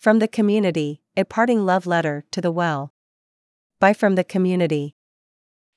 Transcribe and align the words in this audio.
From 0.00 0.18
the 0.18 0.28
community, 0.28 1.02
a 1.14 1.26
parting 1.26 1.66
love 1.66 1.86
letter 1.86 2.24
to 2.30 2.40
the 2.40 2.50
well. 2.50 2.94
By 3.80 3.92
From 3.92 4.14
the 4.14 4.24
Community. 4.24 4.94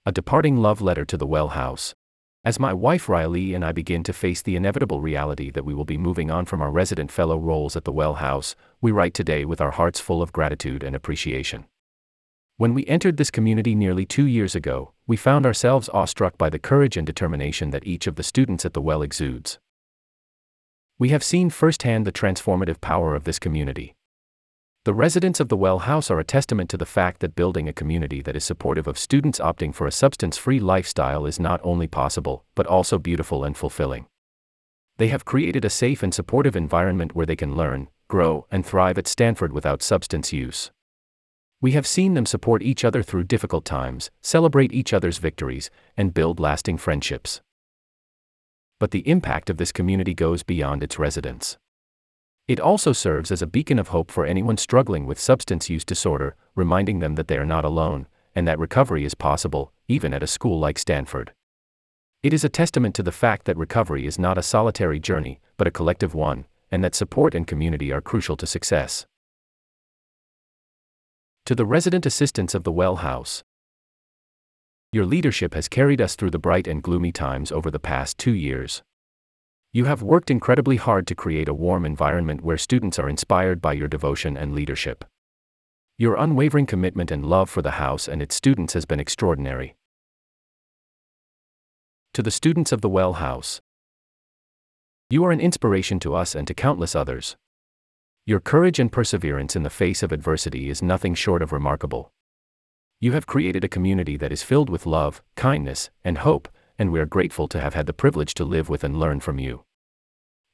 A 0.06 0.14
departing 0.14 0.56
love 0.56 0.80
letter 0.80 1.04
to 1.04 1.18
the 1.18 1.28
Well 1.28 1.50
House. 1.50 1.94
As 2.46 2.58
my 2.58 2.72
wife 2.72 3.10
Riley 3.10 3.54
and 3.54 3.66
I 3.66 3.74
begin 3.74 4.02
to 4.04 4.14
face 4.14 4.42
the 4.42 4.56
inevitable 4.56 5.02
reality 5.02 5.52
that 5.52 5.66
we 5.66 5.74
will 5.74 5.84
be 5.84 5.98
moving 5.98 6.32
on 6.32 6.46
from 6.46 6.62
our 6.62 6.72
resident 6.72 7.12
fellow 7.12 7.38
roles 7.38 7.76
at 7.76 7.84
the 7.84 7.92
Well 7.92 8.14
House, 8.14 8.56
we 8.80 8.94
write 8.94 9.14
today 9.14 9.44
with 9.44 9.60
our 9.60 9.72
hearts 9.72 10.00
full 10.00 10.22
of 10.22 10.32
gratitude 10.32 10.84
and 10.84 10.96
appreciation. 10.96 11.66
When 12.56 12.74
we 12.74 12.88
entered 12.88 13.18
this 13.18 13.30
community 13.30 13.76
nearly 13.76 14.06
two 14.06 14.26
years 14.26 14.56
ago, 14.56 14.94
we 15.06 15.18
found 15.18 15.46
ourselves 15.46 15.90
awestruck 15.90 16.38
by 16.38 16.50
the 16.50 16.60
courage 16.60 16.96
and 16.96 17.06
determination 17.06 17.72
that 17.72 17.86
each 17.86 18.08
of 18.08 18.16
the 18.16 18.24
students 18.24 18.64
at 18.64 18.74
the 18.74 18.82
Well 18.82 19.02
exudes. 19.02 19.60
We 20.98 21.10
have 21.10 21.26
seen 21.26 21.50
firsthand 21.50 22.08
the 22.08 22.14
transformative 22.14 22.80
power 22.80 23.16
of 23.16 23.26
this 23.26 23.38
community. 23.38 23.96
The 24.86 24.94
residents 24.94 25.40
of 25.40 25.48
the 25.48 25.56
Well 25.56 25.80
House 25.80 26.12
are 26.12 26.20
a 26.20 26.26
testament 26.26 26.70
to 26.72 26.76
the 26.76 26.86
fact 26.86 27.22
that 27.22 27.38
building 27.38 27.70
a 27.70 27.74
community 27.74 28.22
that 28.22 28.36
is 28.36 28.44
supportive 28.44 28.86
of 28.86 29.00
students 29.00 29.40
opting 29.40 29.74
for 29.74 29.88
a 29.88 29.94
substance 29.94 30.38
free 30.38 30.60
lifestyle 30.60 31.26
is 31.26 31.40
not 31.40 31.62
only 31.64 31.88
possible, 31.88 32.44
but 32.54 32.68
also 32.68 33.00
beautiful 33.00 33.46
and 33.46 33.56
fulfilling. 33.56 34.08
They 34.98 35.08
have 35.08 35.24
created 35.24 35.64
a 35.64 35.70
safe 35.70 36.04
and 36.04 36.14
supportive 36.14 36.58
environment 36.58 37.16
where 37.16 37.26
they 37.26 37.38
can 37.38 37.56
learn, 37.56 37.88
grow, 38.10 38.46
and 38.52 38.66
thrive 38.66 38.98
at 38.98 39.08
Stanford 39.08 39.54
without 39.54 39.82
substance 39.82 40.34
use. 40.34 40.70
We 41.62 41.72
have 41.72 41.88
seen 41.88 42.14
them 42.14 42.26
support 42.26 42.62
each 42.62 42.84
other 42.84 43.04
through 43.04 43.24
difficult 43.24 43.64
times, 43.64 44.12
celebrate 44.22 44.74
each 44.74 44.92
other's 44.92 45.18
victories, 45.18 45.70
and 45.96 46.14
build 46.14 46.42
lasting 46.42 46.78
friendships. 46.78 47.40
But 48.82 48.92
the 48.92 49.08
impact 49.08 49.50
of 49.50 49.56
this 49.56 49.72
community 49.72 50.14
goes 50.14 50.44
beyond 50.44 50.84
its 50.84 51.00
residents. 51.00 51.58
It 52.48 52.60
also 52.60 52.92
serves 52.92 53.32
as 53.32 53.42
a 53.42 53.48
beacon 53.48 53.80
of 53.80 53.90
hope 53.90 54.12
for 54.12 54.26
anyone 54.26 54.58
struggling 54.58 55.06
with 55.06 55.20
substance 55.20 55.70
use 55.70 55.86
disorder, 55.86 56.36
reminding 56.56 57.00
them 57.00 57.16
that 57.16 57.30
they 57.30 57.38
are 57.38 57.46
not 57.46 57.64
alone, 57.64 58.08
and 58.36 58.46
that 58.48 58.60
recovery 58.60 59.06
is 59.06 59.16
possible, 59.16 59.72
even 59.88 60.14
at 60.14 60.24
a 60.24 60.28
school 60.28 60.60
like 60.60 60.78
Stanford. 60.78 61.34
It 62.22 62.34
is 62.34 62.44
a 62.44 62.50
testament 62.50 62.96
to 62.96 63.04
the 63.04 63.12
fact 63.14 63.46
that 63.46 63.58
recovery 63.58 64.06
is 64.06 64.20
not 64.20 64.38
a 64.38 64.44
solitary 64.44 65.00
journey, 65.00 65.40
but 65.56 65.68
a 65.68 65.72
collective 65.72 66.14
one, 66.14 66.46
and 66.70 66.84
that 66.84 66.96
support 66.96 67.34
and 67.34 67.48
community 67.48 67.94
are 67.94 68.02
crucial 68.02 68.36
to 68.38 68.48
success. 68.48 69.06
To 71.46 71.56
the 71.56 71.66
resident 71.66 72.06
assistants 72.06 72.54
of 72.54 72.64
the 72.64 72.72
Well 72.72 72.98
House, 72.98 73.44
your 74.92 75.06
leadership 75.06 75.54
has 75.54 75.68
carried 75.68 76.02
us 76.02 76.16
through 76.16 76.32
the 76.32 76.40
bright 76.40 76.68
and 76.68 76.84
gloomy 76.84 77.12
times 77.12 77.52
over 77.52 77.72
the 77.72 77.80
past 77.80 78.18
two 78.18 78.34
years. 78.34 78.84
You 79.76 79.86
have 79.86 80.04
worked 80.04 80.30
incredibly 80.30 80.76
hard 80.76 81.08
to 81.08 81.16
create 81.16 81.50
a 81.50 81.54
warm 81.54 81.84
environment 81.84 82.44
where 82.44 82.60
students 82.60 83.00
are 83.00 83.10
inspired 83.10 83.60
by 83.60 83.74
your 83.74 83.88
devotion 83.88 84.38
and 84.38 84.54
leadership. 84.54 85.04
Your 85.98 86.16
unwavering 86.16 86.68
commitment 86.68 87.10
and 87.10 87.26
love 87.26 87.50
for 87.50 87.64
the 87.64 87.72
house 87.72 88.08
and 88.08 88.22
its 88.22 88.36
students 88.36 88.74
has 88.74 88.86
been 88.86 89.00
extraordinary. 89.00 89.76
To 92.14 92.22
the 92.22 92.30
students 92.30 92.72
of 92.72 92.82
the 92.82 92.90
Well 92.90 93.14
House, 93.14 93.62
you 95.10 95.26
are 95.26 95.32
an 95.32 95.42
inspiration 95.42 96.00
to 96.02 96.14
us 96.14 96.36
and 96.36 96.48
to 96.48 96.54
countless 96.54 96.96
others. 96.96 97.36
Your 98.28 98.40
courage 98.40 98.78
and 98.80 98.92
perseverance 98.92 99.56
in 99.56 99.64
the 99.64 99.72
face 99.72 100.04
of 100.04 100.12
adversity 100.12 100.70
is 100.70 100.84
nothing 100.84 101.16
short 101.16 101.42
of 101.42 101.52
remarkable. 101.52 102.12
You 103.00 103.14
have 103.14 103.26
created 103.26 103.64
a 103.64 103.70
community 103.70 104.18
that 104.18 104.32
is 104.32 104.44
filled 104.44 104.70
with 104.70 104.86
love, 104.86 105.24
kindness, 105.36 105.90
and 106.04 106.20
hope, 106.20 106.48
and 106.78 106.92
we 106.92 107.00
are 107.00 107.06
grateful 107.06 107.48
to 107.48 107.60
have 107.60 107.74
had 107.74 107.86
the 107.86 107.94
privilege 107.94 108.34
to 108.36 108.46
live 108.46 108.70
with 108.70 108.84
and 108.84 109.00
learn 109.00 109.20
from 109.20 109.40
you. 109.40 109.64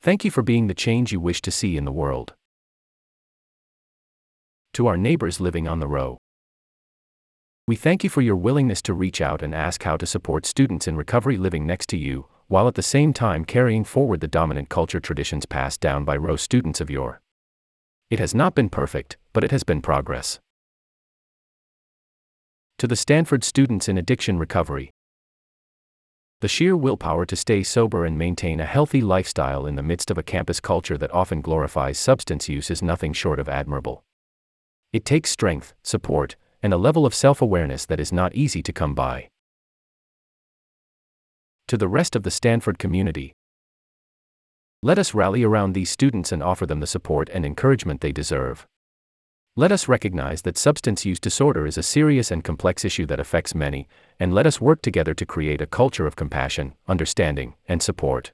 Thank 0.01 0.23
you 0.23 0.31
for 0.31 0.41
being 0.41 0.67
the 0.67 0.73
change 0.73 1.11
you 1.11 1.19
wish 1.19 1.41
to 1.41 1.51
see 1.51 1.77
in 1.77 1.85
the 1.85 1.91
world. 1.91 2.33
To 4.73 4.87
our 4.87 4.97
neighbors 4.97 5.39
living 5.39 5.67
on 5.67 5.79
the 5.79 5.87
row, 5.87 6.17
we 7.67 7.75
thank 7.75 8.03
you 8.03 8.09
for 8.09 8.21
your 8.21 8.35
willingness 8.35 8.81
to 8.81 8.95
reach 8.95 9.21
out 9.21 9.43
and 9.43 9.53
ask 9.53 9.83
how 9.83 9.95
to 9.97 10.07
support 10.07 10.45
students 10.45 10.87
in 10.87 10.95
recovery 10.95 11.37
living 11.37 11.67
next 11.67 11.87
to 11.89 11.97
you, 11.97 12.25
while 12.47 12.67
at 12.67 12.73
the 12.73 12.81
same 12.81 13.13
time 13.13 13.45
carrying 13.45 13.83
forward 13.83 14.21
the 14.21 14.27
dominant 14.27 14.69
culture 14.69 14.99
traditions 14.99 15.45
passed 15.45 15.79
down 15.79 16.03
by 16.03 16.17
row 16.17 16.35
students 16.35 16.81
of 16.81 16.89
yore. 16.89 17.21
It 18.09 18.17
has 18.17 18.33
not 18.33 18.55
been 18.55 18.69
perfect, 18.69 19.17
but 19.33 19.43
it 19.43 19.52
has 19.52 19.63
been 19.63 19.83
progress. 19.83 20.39
To 22.79 22.87
the 22.87 22.95
Stanford 22.95 23.43
students 23.43 23.87
in 23.87 23.99
addiction 23.99 24.39
recovery, 24.39 24.89
the 26.42 26.48
sheer 26.48 26.77
willpower 26.77 27.26
to 27.26 27.36
stay 27.36 27.64
sober 27.64 28.05
and 28.05 28.17
maintain 28.17 28.61
a 28.61 28.66
healthy 28.66 29.02
lifestyle 29.02 29.66
in 29.66 29.76
the 29.76 29.83
midst 29.83 30.10
of 30.10 30.17
a 30.17 30.23
campus 30.23 30.61
culture 30.61 30.98
that 30.98 31.14
often 31.14 31.42
glorifies 31.42 32.00
substance 32.00 32.48
use 32.48 32.72
is 32.72 32.82
nothing 32.82 33.11
short 33.11 33.39
of 33.39 33.50
admirable. 33.50 34.04
It 34.94 35.04
takes 35.04 35.30
strength, 35.30 35.73
support, 35.83 36.38
and 36.64 36.73
a 36.73 36.77
level 36.77 37.05
of 37.05 37.14
self 37.14 37.42
awareness 37.42 37.86
that 37.88 38.00
is 38.00 38.14
not 38.14 38.36
easy 38.36 38.64
to 38.64 38.72
come 38.72 38.95
by. 38.95 39.30
To 41.67 41.77
the 41.77 41.89
rest 41.89 42.16
of 42.16 42.23
the 42.23 42.32
Stanford 42.32 42.80
community, 42.80 43.33
let 44.82 44.98
us 44.98 45.14
rally 45.14 45.44
around 45.44 45.73
these 45.73 45.89
students 45.89 46.32
and 46.32 46.42
offer 46.42 46.66
them 46.66 46.80
the 46.80 46.88
support 46.88 47.30
and 47.33 47.45
encouragement 47.45 48.00
they 48.00 48.14
deserve. 48.14 48.66
Let 49.59 49.73
us 49.73 49.89
recognize 49.89 50.43
that 50.43 50.58
substance 50.58 51.03
use 51.03 51.20
disorder 51.20 51.67
is 51.67 51.77
a 51.77 51.83
serious 51.83 52.31
and 52.31 52.42
complex 52.45 52.86
issue 52.86 53.05
that 53.08 53.20
affects 53.20 53.53
many, 53.53 53.89
and 54.17 54.33
let 54.33 54.47
us 54.47 54.61
work 54.61 54.81
together 54.81 55.14
to 55.14 55.25
create 55.25 55.59
a 55.59 55.67
culture 55.67 56.08
of 56.08 56.15
compassion, 56.15 56.75
understanding, 56.87 57.55
and 57.67 57.83
support. 57.83 58.31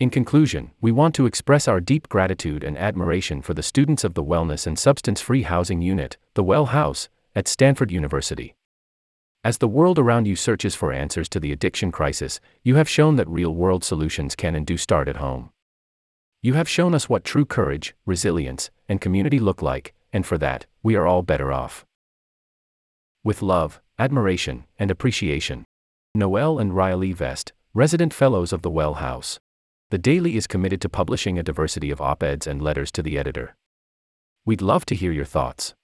In 0.00 0.10
conclusion, 0.10 0.72
we 0.80 0.90
want 0.90 1.14
to 1.14 1.26
express 1.26 1.68
our 1.68 1.80
deep 1.80 2.08
gratitude 2.08 2.64
and 2.64 2.76
admiration 2.76 3.40
for 3.42 3.54
the 3.54 3.62
students 3.62 4.02
of 4.02 4.14
the 4.14 4.24
Wellness 4.24 4.66
and 4.66 4.76
Substance 4.76 5.20
Free 5.20 5.42
Housing 5.42 5.82
Unit, 5.82 6.16
the 6.34 6.42
Well 6.42 6.66
House, 6.66 7.08
at 7.36 7.46
Stanford 7.46 7.92
University. 7.92 8.56
As 9.44 9.58
the 9.58 9.68
world 9.68 10.00
around 10.00 10.26
you 10.26 10.34
searches 10.34 10.74
for 10.74 10.92
answers 10.92 11.28
to 11.28 11.38
the 11.38 11.52
addiction 11.52 11.92
crisis, 11.92 12.40
you 12.64 12.74
have 12.74 12.88
shown 12.88 13.14
that 13.14 13.28
real 13.28 13.54
world 13.54 13.84
solutions 13.84 14.34
can 14.34 14.56
and 14.56 14.66
do 14.66 14.76
start 14.76 15.06
at 15.06 15.18
home. 15.18 15.50
You 16.42 16.54
have 16.54 16.68
shown 16.68 16.94
us 16.94 17.08
what 17.08 17.24
true 17.24 17.44
courage, 17.44 17.94
resilience, 18.04 18.70
and 18.88 19.00
community 19.00 19.38
look 19.38 19.62
like, 19.62 19.94
and 20.12 20.24
for 20.24 20.38
that, 20.38 20.66
we 20.82 20.94
are 20.94 21.06
all 21.06 21.22
better 21.22 21.52
off. 21.52 21.84
With 23.24 23.42
love, 23.42 23.80
admiration, 23.98 24.64
and 24.78 24.90
appreciation. 24.90 25.64
Noel 26.14 26.58
and 26.58 26.74
Riley 26.74 27.12
Vest, 27.12 27.52
resident 27.74 28.14
fellows 28.14 28.52
of 28.52 28.62
the 28.62 28.70
Well 28.70 28.94
House. 28.94 29.38
The 29.90 29.98
Daily 29.98 30.36
is 30.36 30.46
committed 30.46 30.80
to 30.80 30.88
publishing 30.88 31.38
a 31.38 31.42
diversity 31.42 31.90
of 31.90 32.00
op 32.00 32.22
eds 32.22 32.46
and 32.46 32.62
letters 32.62 32.90
to 32.92 33.02
the 33.02 33.18
editor. 33.18 33.54
We'd 34.44 34.62
love 34.62 34.86
to 34.86 34.94
hear 34.94 35.12
your 35.12 35.24
thoughts. 35.24 35.74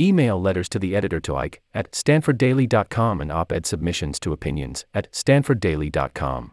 Email 0.00 0.40
letters 0.40 0.68
to 0.70 0.78
the 0.78 0.96
editor 0.96 1.20
to 1.20 1.36
Ike 1.36 1.60
at 1.74 1.92
stanforddaily.com 1.92 3.20
and 3.20 3.30
op 3.30 3.52
ed 3.52 3.66
submissions 3.66 4.18
to 4.20 4.32
opinions 4.32 4.84
at 4.94 5.12
stanforddaily.com. 5.12 6.52